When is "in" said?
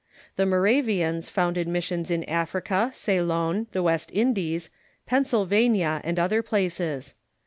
2.09-2.23